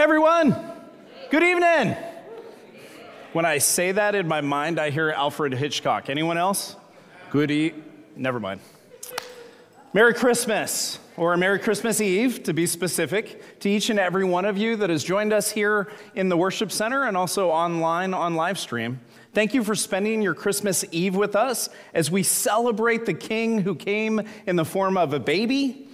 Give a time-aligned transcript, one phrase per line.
[0.00, 0.56] everyone.
[1.30, 1.94] Good evening.
[3.34, 6.08] When I say that in my mind, I hear Alfred Hitchcock.
[6.08, 6.74] Anyone else?
[7.28, 7.74] Good.
[8.16, 8.62] Never mind.
[9.92, 14.56] Merry Christmas, or Merry Christmas Eve, to be specific, to each and every one of
[14.56, 18.58] you that has joined us here in the worship center and also online on live
[18.58, 19.00] stream.
[19.34, 23.74] Thank you for spending your Christmas Eve with us as we celebrate the King who
[23.74, 25.89] came in the form of a baby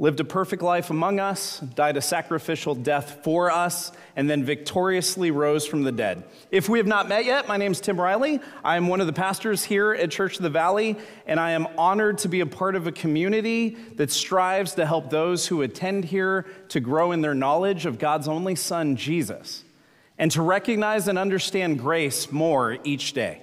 [0.00, 5.30] lived a perfect life among us, died a sacrificial death for us, and then victoriously
[5.30, 6.24] rose from the dead.
[6.50, 8.40] If we have not met yet, my name is Tim Riley.
[8.64, 10.96] I am one of the pastors here at Church of the Valley,
[11.26, 15.10] and I am honored to be a part of a community that strives to help
[15.10, 19.64] those who attend here to grow in their knowledge of God's only Son, Jesus,
[20.16, 23.42] and to recognize and understand grace more each day.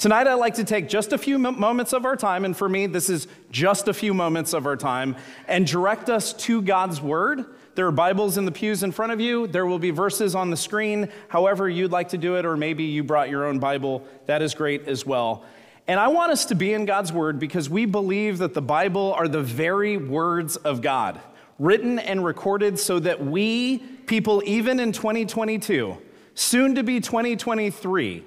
[0.00, 2.86] Tonight, I'd like to take just a few moments of our time, and for me,
[2.86, 5.14] this is just a few moments of our time,
[5.46, 7.44] and direct us to God's Word.
[7.74, 9.46] There are Bibles in the pews in front of you.
[9.46, 12.84] There will be verses on the screen, however you'd like to do it, or maybe
[12.84, 14.02] you brought your own Bible.
[14.24, 15.44] That is great as well.
[15.86, 19.12] And I want us to be in God's Word because we believe that the Bible
[19.12, 21.20] are the very words of God,
[21.58, 23.76] written and recorded so that we,
[24.06, 25.98] people even in 2022,
[26.34, 28.24] soon to be 2023,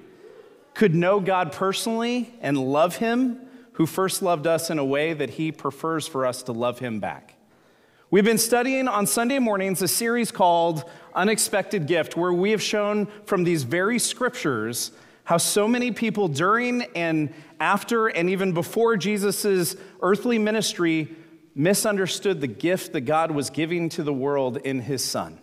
[0.74, 3.40] could know God personally and love Him,
[3.72, 7.00] who first loved us in a way that He prefers for us to love Him
[7.00, 7.36] back.
[8.10, 13.06] We've been studying on Sunday mornings a series called Unexpected Gift, where we have shown
[13.24, 14.92] from these very scriptures
[15.24, 21.16] how so many people during and after and even before Jesus' earthly ministry
[21.54, 25.38] misunderstood the gift that God was giving to the world in His Son.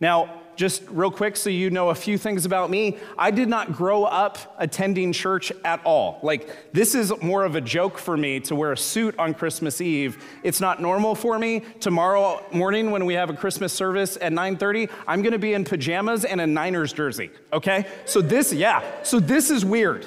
[0.00, 3.72] Now, just real quick so you know a few things about me, I did not
[3.72, 6.20] grow up attending church at all.
[6.22, 9.80] Like, this is more of a joke for me to wear a suit on Christmas
[9.80, 10.22] Eve.
[10.42, 11.60] It's not normal for me.
[11.80, 15.64] Tomorrow morning when we have a Christmas service at 9:30, I'm going to be in
[15.64, 17.86] pajamas and a Niners jersey, okay?
[18.04, 18.82] So this, yeah.
[19.02, 20.06] So this is weird.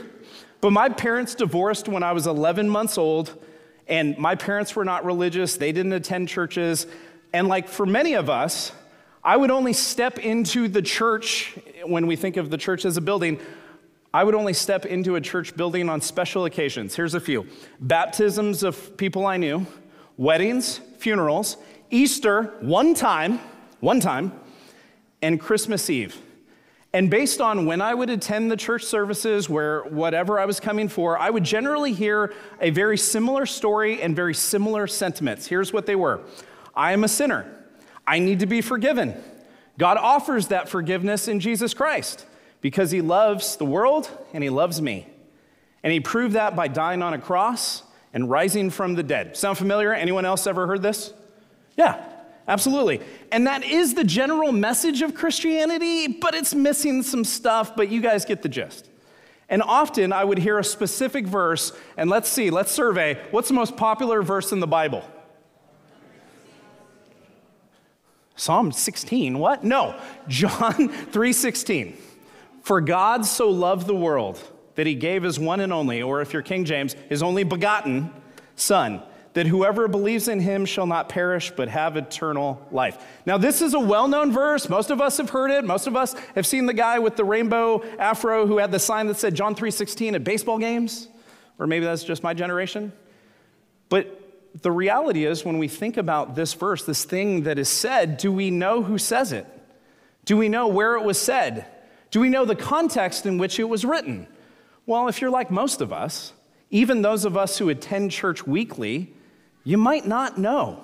[0.61, 3.38] But my parents divorced when I was 11 months old,
[3.88, 5.57] and my parents were not religious.
[5.57, 6.88] They didn't attend churches.
[7.34, 8.72] And like for many of us,
[9.25, 11.53] I would only step into the church,
[11.85, 13.39] when we think of the church as a building,
[14.13, 16.94] I would only step into a church building on special occasions.
[16.94, 17.47] Here's a few
[17.79, 19.66] baptisms of people I knew,
[20.17, 21.56] weddings, funerals,
[21.89, 23.39] Easter, one time,
[23.79, 24.33] one time,
[25.22, 26.17] and Christmas Eve.
[26.91, 30.89] And based on when I would attend the church services, where whatever I was coming
[30.89, 35.47] for, I would generally hear a very similar story and very similar sentiments.
[35.47, 36.22] Here's what they were
[36.75, 37.62] I am a sinner.
[38.06, 39.16] I need to be forgiven.
[39.78, 42.25] God offers that forgiveness in Jesus Christ
[42.62, 45.08] because he loves the world and he loves me.
[45.84, 49.36] And he proved that by dying on a cross and rising from the dead.
[49.36, 49.94] Sound familiar?
[49.94, 51.13] Anyone else ever heard this?
[51.75, 52.03] Yeah,
[52.47, 53.02] absolutely.
[53.31, 58.00] And that is the general message of Christianity, but it's missing some stuff, but you
[58.02, 58.90] guys get the gist.
[59.50, 63.53] And often I would hear a specific verse, and let's see, let's survey what's the
[63.53, 65.03] most popular verse in the Bible?
[68.35, 69.63] Psalm 16, what?
[69.63, 71.95] No, John 3:16.
[72.61, 74.41] For God so loved the world
[74.75, 78.11] that he gave his one and only, or if you're King James, his only begotten
[78.55, 79.01] son,
[79.33, 83.03] that whoever believes in him shall not perish but have eternal life.
[83.25, 84.69] Now, this is a well known verse.
[84.69, 85.65] Most of us have heard it.
[85.65, 89.07] Most of us have seen the guy with the rainbow afro who had the sign
[89.07, 91.09] that said John 3:16 at baseball games.
[91.59, 92.94] Or maybe that's just my generation.
[93.89, 94.22] But
[94.62, 98.31] the reality is, when we think about this verse, this thing that is said, do
[98.31, 99.47] we know who says it?
[100.25, 101.66] Do we know where it was said?
[102.12, 104.28] Do we know the context in which it was written?
[104.86, 106.34] Well, if you're like most of us,
[106.69, 109.13] even those of us who attend church weekly,
[109.63, 110.84] you might not know.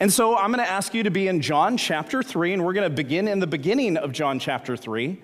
[0.00, 2.72] And so I'm going to ask you to be in John chapter 3, and we're
[2.72, 5.20] going to begin in the beginning of John chapter 3,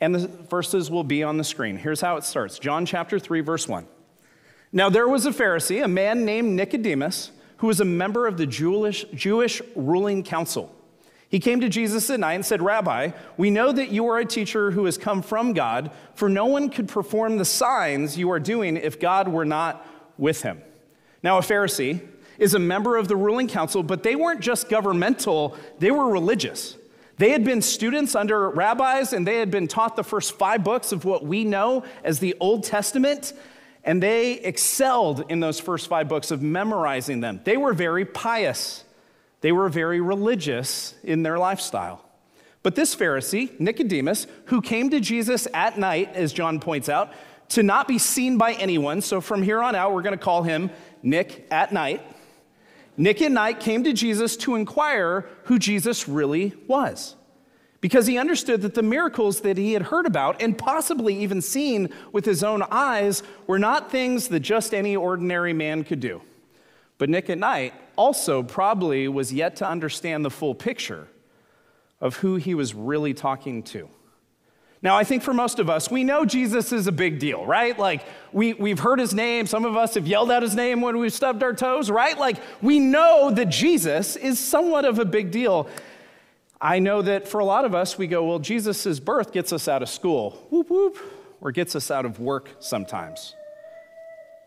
[0.00, 1.76] and the verses will be on the screen.
[1.76, 3.86] Here's how it starts John chapter 3, verse 1.
[4.76, 8.44] Now, there was a Pharisee, a man named Nicodemus, who was a member of the
[8.44, 10.74] Jewish, Jewish ruling council.
[11.28, 14.24] He came to Jesus at night and said, Rabbi, we know that you are a
[14.24, 18.40] teacher who has come from God, for no one could perform the signs you are
[18.40, 19.86] doing if God were not
[20.18, 20.60] with him.
[21.22, 22.00] Now, a Pharisee
[22.36, 26.76] is a member of the ruling council, but they weren't just governmental, they were religious.
[27.18, 30.90] They had been students under rabbis and they had been taught the first five books
[30.90, 33.34] of what we know as the Old Testament.
[33.84, 37.40] And they excelled in those first five books of memorizing them.
[37.44, 38.84] They were very pious,
[39.40, 42.04] they were very religious in their lifestyle.
[42.62, 47.12] But this Pharisee, Nicodemus, who came to Jesus at night, as John points out,
[47.50, 50.42] to not be seen by anyone, so from here on out, we're going to call
[50.42, 50.70] him
[51.02, 52.00] Nick at night.
[52.96, 57.16] Nick at night came to Jesus to inquire who Jesus really was.
[57.84, 61.90] Because he understood that the miracles that he had heard about and possibly even seen
[62.12, 66.22] with his own eyes were not things that just any ordinary man could do.
[66.96, 71.08] But Nick at Night also probably was yet to understand the full picture
[72.00, 73.90] of who he was really talking to.
[74.80, 77.78] Now, I think for most of us, we know Jesus is a big deal, right?
[77.78, 79.46] Like, we, we've heard his name.
[79.46, 82.18] Some of us have yelled out his name when we've stubbed our toes, right?
[82.18, 85.68] Like, we know that Jesus is somewhat of a big deal.
[86.64, 89.68] I know that for a lot of us, we go, well, Jesus' birth gets us
[89.68, 90.98] out of school, whoop, whoop,
[91.42, 93.34] or gets us out of work sometimes.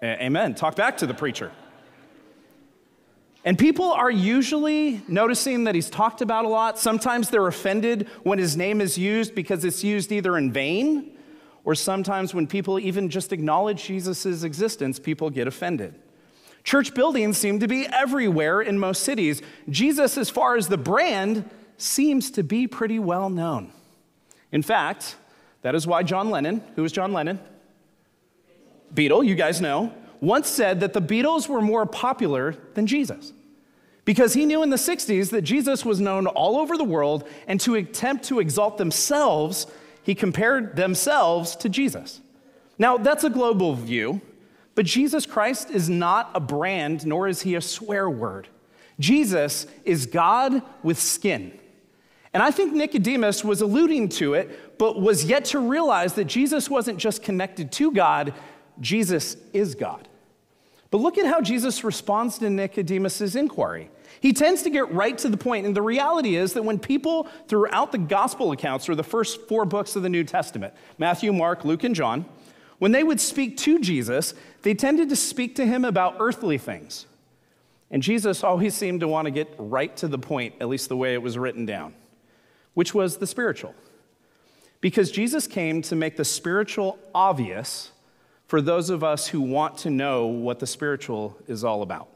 [0.02, 0.56] A- Amen.
[0.56, 1.52] Talk back to the preacher.
[3.46, 6.80] And people are usually noticing that he's talked about a lot.
[6.80, 11.12] Sometimes they're offended when his name is used because it's used either in vain
[11.66, 15.94] or sometimes when people even just acknowledge Jesus' existence, people get offended.
[16.64, 19.44] Church buildings seem to be everywhere in most cities.
[19.70, 21.48] Jesus, as far as the brand,
[21.78, 23.72] seems to be pretty well known.
[24.52, 25.16] In fact,
[25.62, 27.40] that is why John Lennon, who is John Lennon?
[28.94, 33.34] Beatle, you guys know, once said that the Beatles were more popular than Jesus.
[34.06, 37.60] Because he knew in the 60s that Jesus was known all over the world, and
[37.62, 39.68] to attempt to exalt themselves,
[40.02, 42.22] he compared themselves to Jesus.
[42.80, 44.22] Now, that's a global view,
[44.76, 48.48] but Jesus Christ is not a brand, nor is he a swear word.
[49.00, 51.60] Jesus is God with skin.
[52.38, 56.70] And I think Nicodemus was alluding to it, but was yet to realize that Jesus
[56.70, 58.32] wasn't just connected to God,
[58.80, 60.08] Jesus is God.
[60.92, 63.90] But look at how Jesus responds to Nicodemus' inquiry.
[64.20, 67.28] He tends to get right to the point, and the reality is that when people
[67.48, 71.66] throughout the gospel accounts, or the first four books of the New Testament Matthew, Mark,
[71.66, 72.24] Luke, and John
[72.78, 77.08] when they would speak to Jesus, they tended to speak to him about earthly things.
[77.90, 80.98] And Jesus always seemed to want to get right to the point, at least the
[80.98, 81.96] way it was written down
[82.78, 83.74] which was the spiritual.
[84.82, 87.90] Because Jesus came to make the spiritual obvious
[88.46, 92.08] for those of us who want to know what the spiritual is all about.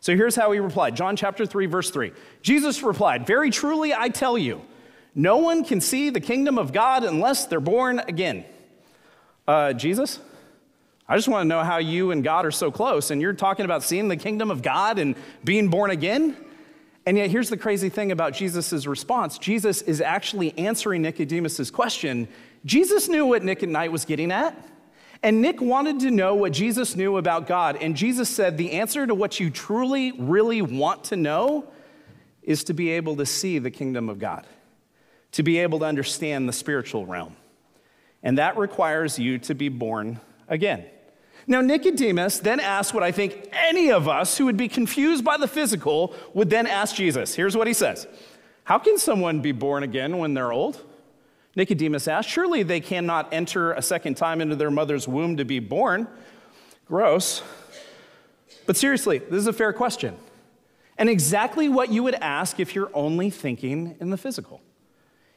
[0.00, 2.10] So here's how he replied John chapter 3, verse 3.
[2.42, 4.62] Jesus replied, Very truly I tell you,
[5.14, 8.44] no one can see the kingdom of God unless they're born again.
[9.46, 10.18] Uh, Jesus?
[11.08, 13.64] I just want to know how you and God are so close, and you're talking
[13.64, 15.14] about seeing the kingdom of God and
[15.44, 16.36] being born again?
[17.06, 22.28] And yet, here's the crazy thing about Jesus' response Jesus is actually answering Nicodemus' question.
[22.64, 24.54] Jesus knew what Nick at Night was getting at.
[25.22, 27.76] And Nick wanted to know what Jesus knew about God.
[27.76, 31.70] And Jesus said, The answer to what you truly, really want to know
[32.42, 34.46] is to be able to see the kingdom of God,
[35.32, 37.36] to be able to understand the spiritual realm.
[38.22, 40.86] And that requires you to be born again.
[41.46, 45.36] Now, Nicodemus then asked what I think any of us who would be confused by
[45.36, 47.34] the physical would then ask Jesus.
[47.34, 48.06] Here's what he says
[48.64, 50.84] How can someone be born again when they're old?
[51.56, 55.58] Nicodemus asked, Surely they cannot enter a second time into their mother's womb to be
[55.58, 56.06] born.
[56.86, 57.42] Gross.
[58.66, 60.16] But seriously, this is a fair question.
[60.96, 64.60] And exactly what you would ask if you're only thinking in the physical.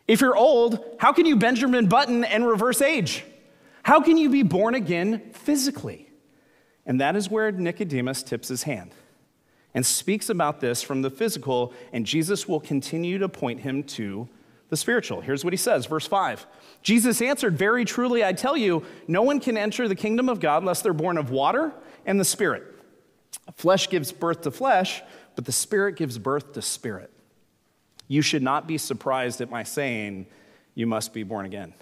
[0.08, 3.24] If you're old, how can you Benjamin Button and reverse age?
[3.84, 6.10] How can you be born again physically?
[6.86, 8.92] And that is where Nicodemus tips his hand
[9.74, 14.28] and speaks about this from the physical, and Jesus will continue to point him to
[14.70, 15.22] the spiritual.
[15.22, 16.46] Here's what he says, verse 5.
[16.82, 20.64] Jesus answered, Very truly, I tell you, no one can enter the kingdom of God
[20.64, 21.72] unless they're born of water
[22.06, 22.64] and the Spirit.
[23.56, 25.02] Flesh gives birth to flesh,
[25.36, 27.12] but the Spirit gives birth to spirit.
[28.08, 30.28] You should not be surprised at my saying,
[30.76, 31.74] You must be born again.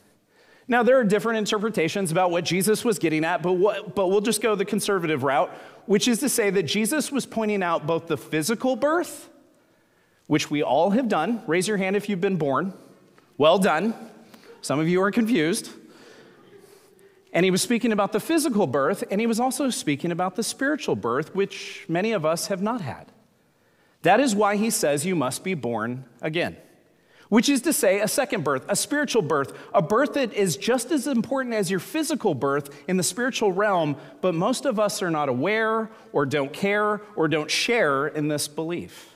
[0.72, 4.22] Now, there are different interpretations about what Jesus was getting at, but, what, but we'll
[4.22, 5.50] just go the conservative route,
[5.86, 9.28] which is to say that Jesus was pointing out both the physical birth,
[10.28, 11.44] which we all have done.
[11.46, 12.74] Raise your hand if you've been born.
[13.38, 13.94] Well done.
[14.62, 15.72] Some of you are confused.
[17.34, 20.44] And he was speaking about the physical birth, and he was also speaking about the
[20.44, 23.12] spiritual birth, which many of us have not had.
[24.04, 26.56] That is why he says you must be born again
[27.32, 30.92] which is to say, a second birth, a spiritual birth, a birth that is just
[30.92, 35.10] as important as your physical birth in the spiritual realm, but most of us are
[35.10, 39.16] not aware or don't care or don't share in this belief.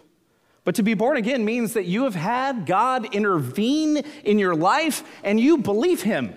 [0.64, 5.04] But to be born again means that you have had God intervene in your life
[5.22, 6.34] and you believe Him.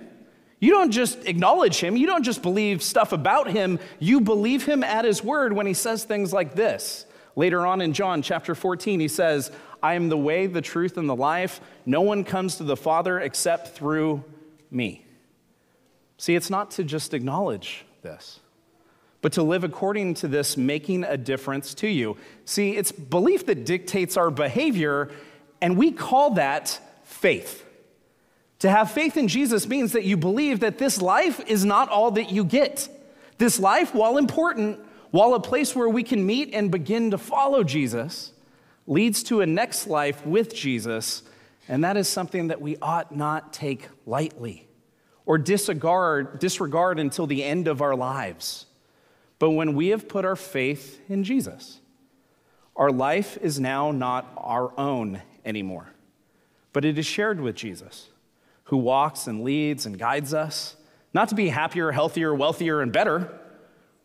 [0.58, 4.82] You don't just acknowledge Him, you don't just believe stuff about Him, you believe Him
[4.82, 7.06] at His word when He says things like this.
[7.36, 11.08] Later on in John chapter 14, He says, I am the way, the truth, and
[11.08, 11.60] the life.
[11.86, 14.24] No one comes to the Father except through
[14.70, 15.04] me.
[16.16, 18.40] See, it's not to just acknowledge this,
[19.20, 22.16] but to live according to this, making a difference to you.
[22.44, 25.10] See, it's belief that dictates our behavior,
[25.60, 27.64] and we call that faith.
[28.60, 32.10] To have faith in Jesus means that you believe that this life is not all
[32.12, 32.88] that you get.
[33.38, 34.80] This life, while important,
[35.12, 38.32] while a place where we can meet and begin to follow Jesus,
[38.88, 41.22] leads to a next life with Jesus,
[41.68, 44.66] and that is something that we ought not take lightly
[45.26, 48.64] or disregard, disregard until the end of our lives.
[49.38, 51.80] But when we have put our faith in Jesus,
[52.74, 55.90] our life is now not our own anymore,
[56.72, 58.08] but it is shared with Jesus,
[58.64, 60.76] who walks and leads and guides us,
[61.12, 63.38] not to be happier, healthier, wealthier, and better,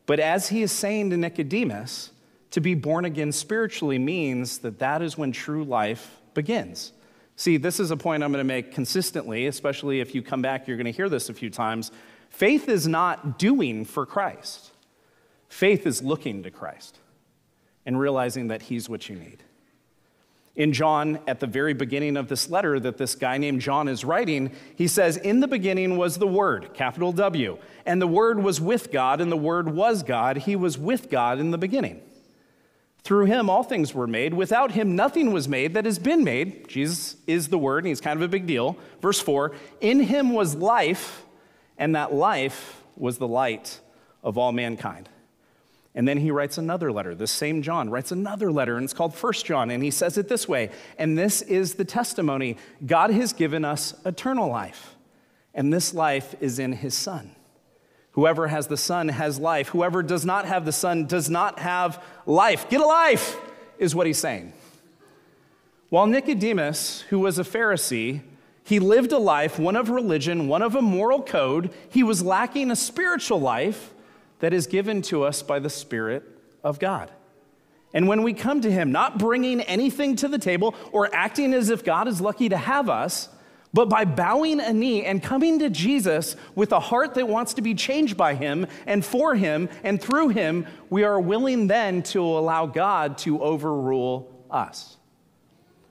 [0.06, 2.12] but as he is saying to Nicodemus,
[2.54, 6.94] to be born again spiritually means that that is when true life begins.
[7.36, 10.68] See, this is a point I'm going to make consistently, especially if you come back,
[10.68, 11.92] you're going to hear this a few times.
[12.30, 14.70] Faith is not doing for Christ,
[15.50, 17.00] faith is looking to Christ
[17.88, 19.40] and realizing that He's what you need.
[20.56, 24.06] In John, at the very beginning of this letter that this guy named John is
[24.06, 27.58] writing, he says, In the beginning was the Word, capital W,
[27.88, 30.38] and the Word was with God, and the Word was God.
[30.38, 32.00] He was with God in the beginning.
[33.04, 34.34] Through him, all things were made.
[34.34, 36.68] Without him, nothing was made that has been made.
[36.70, 38.78] Jesus is the Word, and he's kind of a big deal.
[39.02, 41.24] Verse 4 In him was life,
[41.78, 43.80] and that life was the light
[44.24, 45.10] of all mankind.
[45.96, 47.14] And then he writes another letter.
[47.14, 50.30] This same John writes another letter, and it's called First John, and he says it
[50.30, 54.96] this way And this is the testimony God has given us eternal life,
[55.54, 57.36] and this life is in his Son.
[58.14, 59.70] Whoever has the Son has life.
[59.70, 62.70] Whoever does not have the Son does not have life.
[62.70, 63.38] Get a life,
[63.78, 64.54] is what he's saying.
[65.90, 68.22] While Nicodemus, who was a Pharisee,
[68.64, 72.72] he lived a life, one of religion, one of a moral code, he was lacking
[72.72, 73.94] a spiritual life
[74.40, 76.24] that is given to us by the Spirit
[76.64, 77.12] of God.
[77.94, 81.70] And when we come to Him, not bringing anything to the table or acting as
[81.70, 83.30] if God is lucky to have us,
[83.74, 87.62] but by bowing a knee and coming to Jesus with a heart that wants to
[87.62, 92.22] be changed by Him and for Him and through Him, we are willing then to
[92.22, 94.98] allow God to overrule us.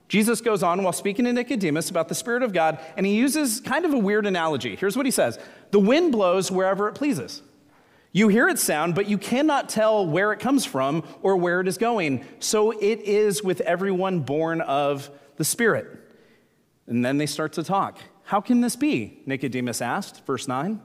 [0.07, 3.59] Jesus goes on while speaking to Nicodemus about the Spirit of God, and he uses
[3.59, 4.75] kind of a weird analogy.
[4.75, 5.39] Here's what he says
[5.71, 7.41] The wind blows wherever it pleases.
[8.11, 11.67] You hear its sound, but you cannot tell where it comes from or where it
[11.67, 12.23] is going.
[12.39, 16.02] So it is with everyone born of the Spirit.
[16.87, 17.99] And then they start to talk.
[18.23, 19.21] How can this be?
[19.25, 20.81] Nicodemus asked, verse 9.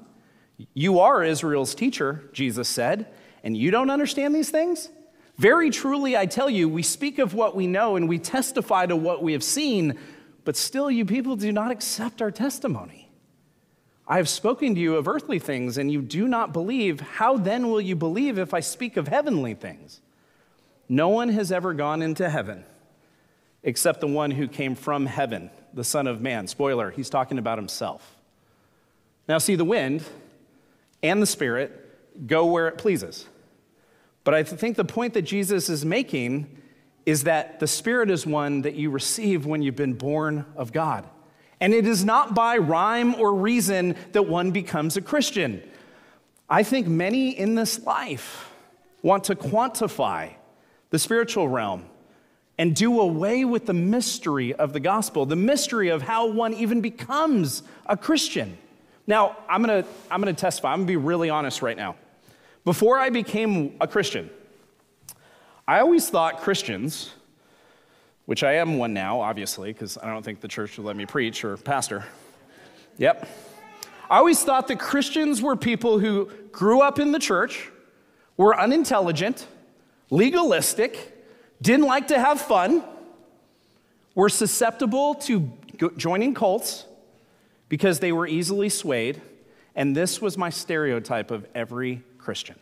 [0.74, 3.12] You are Israel's teacher, Jesus said,
[3.44, 4.90] and you don't understand these things?
[5.36, 8.96] Very truly, I tell you, we speak of what we know and we testify to
[8.96, 9.96] what we have seen,
[10.44, 13.08] but still you people do not accept our testimony.
[14.08, 17.00] I have spoken to you of earthly things, and you do not believe.
[17.00, 20.00] How then will you believe if I speak of heavenly things?
[20.88, 22.64] No one has ever gone into heaven
[23.62, 26.46] except the one who came from heaven, the Son of Man.
[26.46, 28.16] Spoiler, he's talking about himself.
[29.28, 30.04] Now, see, the wind
[31.02, 33.26] and the Spirit go where it pleases.
[34.24, 36.58] But I think the point that Jesus is making
[37.06, 41.08] is that the Spirit is one that you receive when you've been born of God.
[41.60, 45.62] And it is not by rhyme or reason that one becomes a Christian.
[46.48, 48.50] I think many in this life
[49.02, 50.34] want to quantify
[50.90, 51.84] the spiritual realm
[52.58, 56.80] and do away with the mystery of the gospel, the mystery of how one even
[56.80, 58.58] becomes a Christian.
[59.06, 61.96] Now, I'm gonna, I'm gonna testify, I'm gonna be really honest right now.
[62.64, 64.28] Before I became a Christian,
[65.66, 67.14] I always thought Christians
[68.28, 71.06] which I am one now, obviously, because I don't think the church would let me
[71.06, 72.04] preach or pastor.
[72.98, 73.26] Yep.
[74.10, 77.70] I always thought that Christians were people who grew up in the church,
[78.36, 79.46] were unintelligent,
[80.10, 81.17] legalistic,
[81.60, 82.84] didn't like to have fun,
[84.14, 85.52] were susceptible to
[85.96, 86.86] joining cults
[87.68, 89.20] because they were easily swayed,
[89.74, 92.56] and this was my stereotype of every Christian.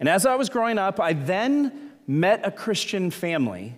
[0.00, 3.76] And as I was growing up, I then met a Christian family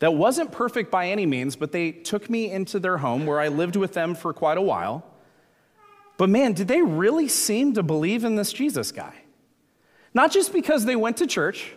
[0.00, 3.48] that wasn't perfect by any means, but they took me into their home where I
[3.48, 5.04] lived with them for quite a while.
[6.18, 9.14] But man, did they really seem to believe in this Jesus guy?
[10.12, 11.72] Not just because they went to church,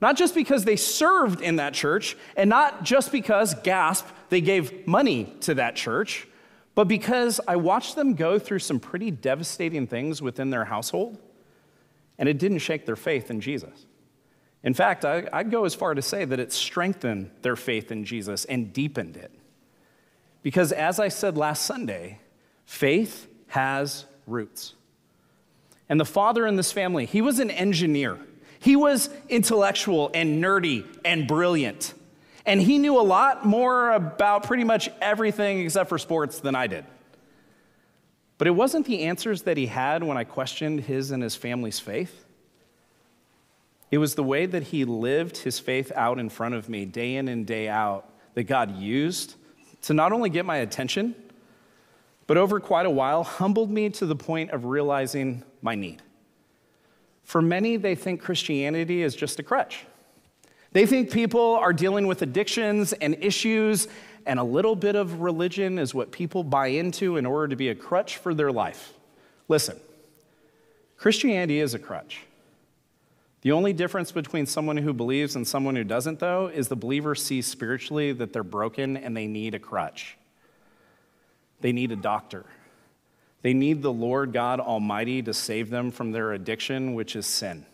[0.00, 4.86] not just because they served in that church, and not just because, gasp, they gave
[4.86, 6.26] money to that church,
[6.74, 11.18] but because I watched them go through some pretty devastating things within their household,
[12.18, 13.86] and it didn't shake their faith in Jesus.
[14.62, 18.04] In fact, I, would go as far to say that it strengthened their faith in
[18.04, 19.30] Jesus and deepened it.
[20.42, 22.18] Because as I said last Sunday,
[22.64, 24.74] faith has roots.
[25.88, 28.18] And the father in this family, he was an engineer.
[28.64, 31.92] He was intellectual and nerdy and brilliant.
[32.46, 36.66] And he knew a lot more about pretty much everything except for sports than I
[36.66, 36.86] did.
[38.38, 41.78] But it wasn't the answers that he had when I questioned his and his family's
[41.78, 42.24] faith.
[43.90, 47.16] It was the way that he lived his faith out in front of me day
[47.16, 49.34] in and day out that God used
[49.82, 51.14] to not only get my attention,
[52.26, 56.00] but over quite a while humbled me to the point of realizing my need.
[57.24, 59.84] For many, they think Christianity is just a crutch.
[60.72, 63.88] They think people are dealing with addictions and issues,
[64.26, 67.68] and a little bit of religion is what people buy into in order to be
[67.68, 68.92] a crutch for their life.
[69.48, 69.78] Listen,
[70.96, 72.20] Christianity is a crutch.
[73.42, 77.14] The only difference between someone who believes and someone who doesn't, though, is the believer
[77.14, 80.16] sees spiritually that they're broken and they need a crutch.
[81.60, 82.46] They need a doctor.
[83.44, 87.66] They need the Lord God Almighty to save them from their addiction, which is sin.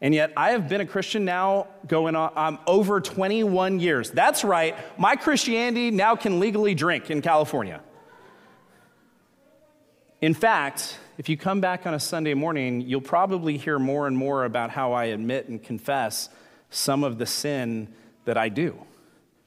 [0.00, 4.12] And yet, I have been a Christian now going on um, over 21 years.
[4.12, 7.80] That's right, my Christianity now can legally drink in California.
[10.20, 14.16] In fact, if you come back on a Sunday morning, you'll probably hear more and
[14.16, 16.28] more about how I admit and confess
[16.70, 17.88] some of the sin
[18.26, 18.78] that I do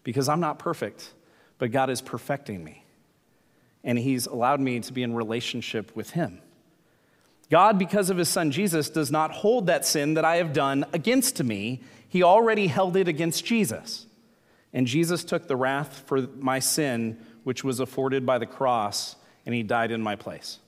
[0.04, 1.14] because I'm not perfect,
[1.58, 2.84] but God is perfecting me
[3.84, 6.42] and He's allowed me to be in relationship with Him.
[7.50, 10.86] God, because of His Son Jesus, does not hold that sin that I have done
[10.94, 11.82] against me.
[12.08, 14.06] He already held it against Jesus.
[14.74, 19.56] And Jesus took the wrath for my sin, which was afforded by the cross, and
[19.56, 20.60] He died in my place.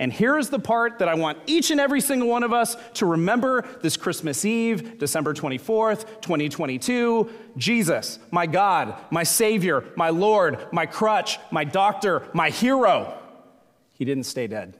[0.00, 2.74] And here is the part that I want each and every single one of us
[2.94, 7.28] to remember this Christmas Eve, December 24th, 2022.
[7.58, 13.14] Jesus, my God, my Savior, my Lord, my crutch, my doctor, my hero.
[13.92, 14.74] He didn't stay dead,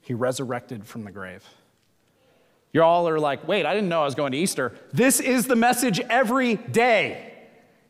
[0.00, 1.44] He resurrected from the grave.
[2.72, 4.72] You all are like, wait, I didn't know I was going to Easter.
[4.94, 7.34] This is the message every day.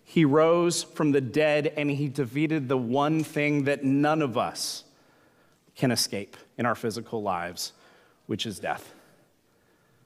[0.02, 4.82] He rose from the dead and he defeated the one thing that none of us
[5.82, 7.72] can escape in our physical lives,
[8.26, 8.94] which is death.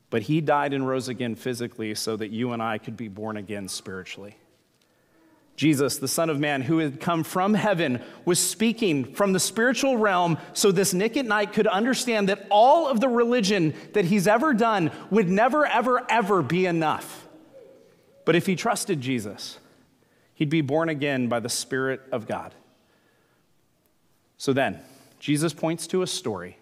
[0.08, 3.36] But he died and rose again physically so that you and I could be born
[3.36, 4.38] again spiritually.
[5.54, 9.98] Jesus, the Son of Man, who had come from heaven, was speaking from the spiritual
[9.98, 14.26] realm so this Nick at Night could understand that all of the religion that he's
[14.26, 17.28] ever done would never, ever, ever be enough.
[18.24, 19.58] But if he trusted Jesus,
[20.36, 22.54] he'd be born again by the Spirit of God.
[24.38, 24.80] So then,
[25.26, 26.56] Jesus points to a story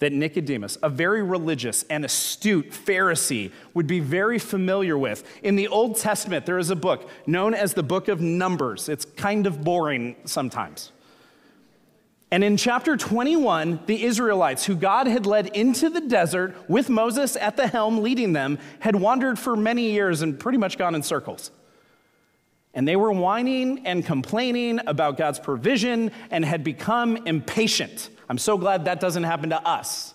[0.00, 5.24] that Nicodemus, a very religious and astute Pharisee, would be very familiar with.
[5.42, 8.90] In the Old Testament, there is a book known as the Book of Numbers.
[8.90, 10.92] It's kind of boring sometimes.
[12.30, 17.34] And in chapter 21, the Israelites, who God had led into the desert with Moses
[17.34, 21.02] at the helm leading them, had wandered for many years and pretty much gone in
[21.02, 21.50] circles.
[22.76, 28.10] And they were whining and complaining about God's provision and had become impatient.
[28.28, 30.14] I'm so glad that doesn't happen to us.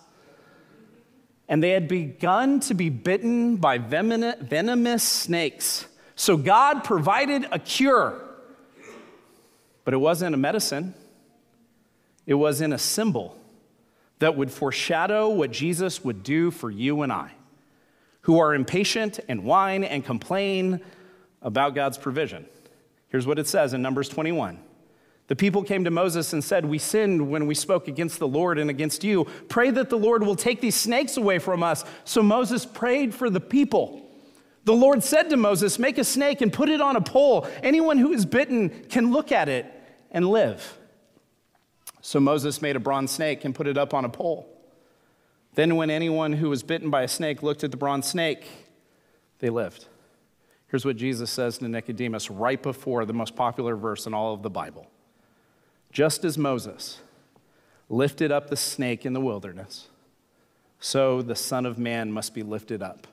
[1.49, 5.87] And they had begun to be bitten by venomous snakes.
[6.15, 8.21] So God provided a cure.
[9.83, 10.93] But it wasn't a medicine,
[12.27, 13.35] it was in a symbol
[14.19, 17.31] that would foreshadow what Jesus would do for you and I,
[18.21, 20.79] who are impatient and whine and complain
[21.41, 22.45] about God's provision.
[23.09, 24.59] Here's what it says in Numbers 21.
[25.27, 28.59] The people came to Moses and said, We sinned when we spoke against the Lord
[28.59, 29.25] and against you.
[29.47, 31.85] Pray that the Lord will take these snakes away from us.
[32.03, 34.05] So Moses prayed for the people.
[34.65, 37.47] The Lord said to Moses, Make a snake and put it on a pole.
[37.63, 39.65] Anyone who is bitten can look at it
[40.11, 40.77] and live.
[42.01, 44.47] So Moses made a bronze snake and put it up on a pole.
[45.53, 48.47] Then, when anyone who was bitten by a snake looked at the bronze snake,
[49.39, 49.85] they lived.
[50.71, 54.41] Here's what Jesus says to Nicodemus right before the most popular verse in all of
[54.41, 54.87] the Bible.
[55.91, 57.01] Just as Moses
[57.89, 59.89] lifted up the snake in the wilderness,
[60.79, 63.05] so the Son of Man must be lifted up,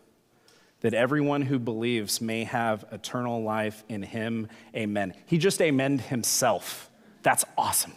[0.83, 4.47] that everyone who believes may have eternal life in him.
[4.77, 5.13] Amen.
[5.27, 6.89] He just amened himself.
[7.25, 7.95] That's awesome.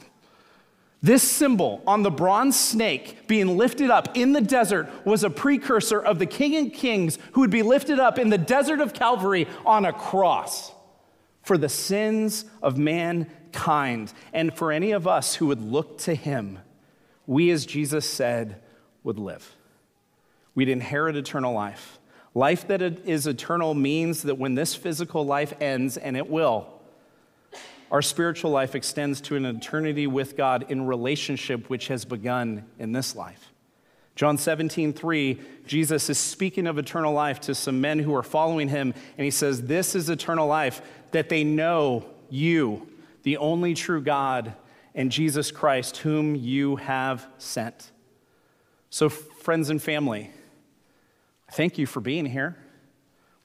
[1.03, 5.99] This symbol on the bronze snake being lifted up in the desert was a precursor
[5.99, 9.47] of the King of Kings who would be lifted up in the desert of Calvary
[9.65, 10.71] on a cross
[11.41, 14.13] for the sins of mankind.
[14.31, 16.59] And for any of us who would look to him,
[17.25, 18.61] we, as Jesus said,
[19.03, 19.55] would live.
[20.53, 21.97] We'd inherit eternal life.
[22.35, 26.80] Life that is eternal means that when this physical life ends, and it will,
[27.91, 32.93] our spiritual life extends to an eternity with God in relationship which has begun in
[32.93, 33.51] this life.
[34.15, 38.69] John 17, 3, Jesus is speaking of eternal life to some men who are following
[38.69, 42.87] him, and he says, This is eternal life, that they know you,
[43.23, 44.53] the only true God,
[44.95, 47.91] and Jesus Christ, whom you have sent.
[48.89, 50.31] So, friends and family,
[51.51, 52.57] thank you for being here.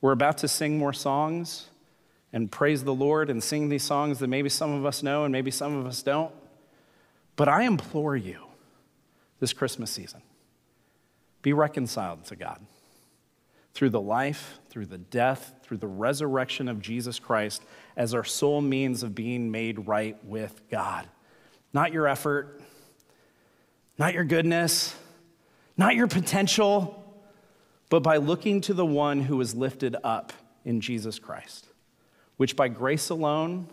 [0.00, 1.66] We're about to sing more songs
[2.36, 5.32] and praise the Lord and sing these songs that maybe some of us know and
[5.32, 6.34] maybe some of us don't.
[7.34, 8.40] But I implore you
[9.40, 10.20] this Christmas season
[11.40, 12.60] be reconciled to God
[13.72, 17.62] through the life, through the death, through the resurrection of Jesus Christ
[17.96, 21.08] as our sole means of being made right with God.
[21.72, 22.60] Not your effort,
[23.96, 24.94] not your goodness,
[25.78, 27.02] not your potential,
[27.88, 30.34] but by looking to the one who was lifted up
[30.66, 31.68] in Jesus Christ,
[32.36, 33.68] which by grace alone,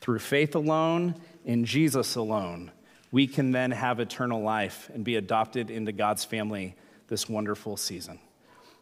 [0.00, 2.70] through faith alone, in Jesus alone,
[3.10, 6.74] we can then have eternal life and be adopted into God's family
[7.08, 8.18] this wonderful season.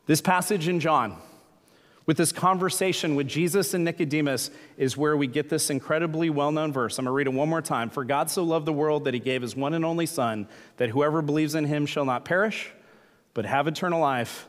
[0.07, 1.17] This passage in John,
[2.07, 6.73] with this conversation with Jesus and Nicodemus, is where we get this incredibly well known
[6.73, 6.99] verse.
[6.99, 7.91] I'm going to read it one more time.
[7.91, 10.91] For God so loved the world that he gave his one and only Son, that
[10.91, 12.71] whoever believes in him shall not perish,
[13.33, 14.49] but have eternal life.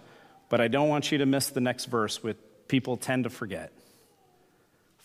[0.49, 3.71] But I don't want you to miss the next verse, which people tend to forget.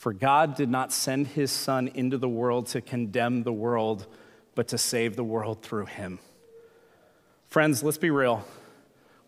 [0.01, 4.07] For God did not send his Son into the world to condemn the world,
[4.55, 6.21] but to save the world through him.
[7.49, 8.43] Friends, let's be real.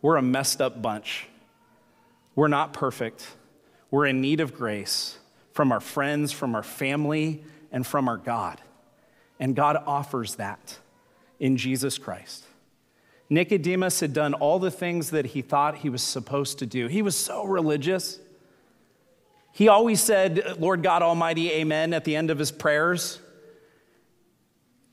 [0.00, 1.26] We're a messed up bunch.
[2.35, 3.37] We're not perfect.
[3.90, 5.18] We're in need of grace
[5.52, 8.58] from our friends, from our family, and from our God.
[9.38, 10.78] And God offers that
[11.38, 12.44] in Jesus Christ.
[13.28, 16.87] Nicodemus had done all the things that he thought he was supposed to do.
[16.87, 18.20] He was so religious.
[19.52, 23.20] He always said, Lord God Almighty, amen, at the end of his prayers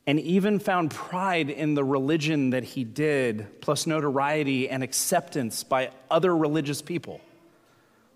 [0.09, 5.91] and even found pride in the religion that he did, plus notoriety and acceptance by
[6.09, 7.21] other religious people.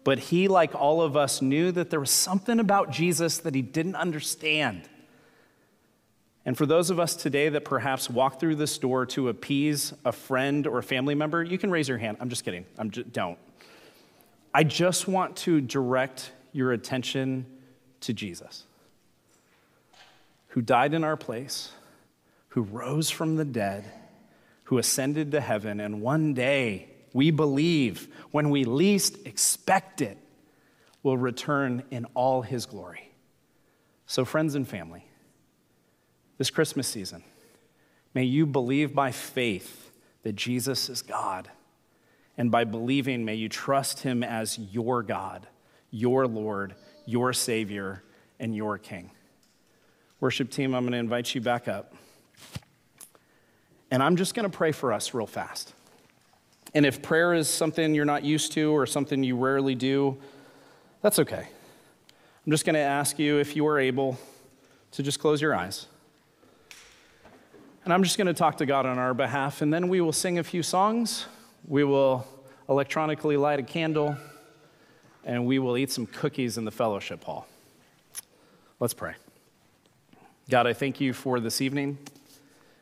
[0.04, 3.62] But he, like all of us, knew that there was something about Jesus that he
[3.62, 4.90] didn't understand.
[6.46, 10.12] And for those of us today that perhaps walk through this door to appease a
[10.12, 12.18] friend or a family member, you can raise your hand.
[12.20, 12.66] I'm just kidding.
[12.80, 13.38] I'm just, don't.
[14.54, 17.46] I just want to direct your attention
[18.02, 18.66] to Jesus,
[20.50, 21.72] who died in our place
[22.54, 23.84] who rose from the dead,
[24.66, 30.20] who ascended to heaven, and one day, we believe, when we least expect it,
[31.02, 33.10] will return in all his glory.
[34.06, 35.04] So, friends and family,
[36.38, 37.24] this Christmas season,
[38.14, 39.90] may you believe by faith
[40.22, 41.50] that Jesus is God.
[42.38, 45.48] And by believing, may you trust him as your God,
[45.92, 48.04] your Lord, your Savior,
[48.40, 49.12] and your King.
[50.20, 51.94] Worship team, I'm going to invite you back up.
[53.92, 55.74] And I'm just going to pray for us real fast.
[56.74, 60.18] And if prayer is something you're not used to or something you rarely do,
[61.02, 61.48] that's okay.
[62.46, 64.18] I'm just going to ask you if you are able
[64.92, 65.86] to just close your eyes.
[67.84, 70.14] And I'm just going to talk to God on our behalf, and then we will
[70.14, 71.26] sing a few songs.
[71.66, 72.28] We will
[72.68, 74.18] electronically light a candle,
[75.24, 77.48] and we will eat some cookies in the fellowship hall.
[78.82, 79.14] Let's pray.
[80.50, 81.98] God, I thank you for this evening.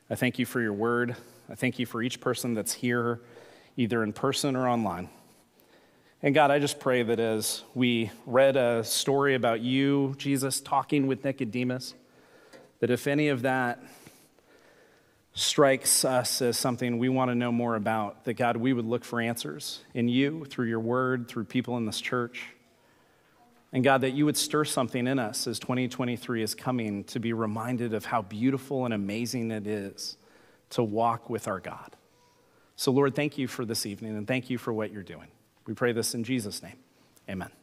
[0.09, 1.15] I thank you for your word.
[1.47, 3.21] I thank you for each person that's here,
[3.77, 5.09] either in person or online.
[6.23, 11.05] And God, I just pray that as we read a story about you, Jesus, talking
[11.05, 11.93] with Nicodemus,
[12.79, 13.79] that if any of that
[15.33, 19.05] strikes us as something we want to know more about, that God, we would look
[19.05, 22.47] for answers in you, through your word, through people in this church.
[23.73, 27.31] And God, that you would stir something in us as 2023 is coming to be
[27.31, 30.17] reminded of how beautiful and amazing it is
[30.71, 31.95] to walk with our God.
[32.75, 35.27] So, Lord, thank you for this evening and thank you for what you're doing.
[35.65, 36.77] We pray this in Jesus' name.
[37.29, 37.60] Amen.